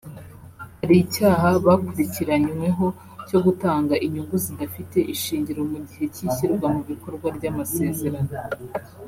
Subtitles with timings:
[0.79, 2.85] hari icyaha bakurikiranyweho
[3.27, 8.33] cyo gutanga inyungu zidafite ishingiro mu gihe cy’ishyirwa mu bikorwa ry’amasezerano